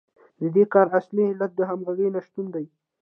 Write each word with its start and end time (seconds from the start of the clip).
د 0.41 0.43
دې 0.55 0.63
کار 0.73 0.87
اصلي 0.99 1.23
علت 1.29 1.51
د 1.55 1.61
همغږۍ 1.69 2.07
نشتون 2.15 2.45
دی 2.55 2.65